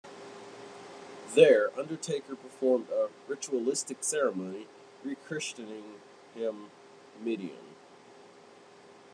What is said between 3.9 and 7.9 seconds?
ceremony, rechristening him Mideon.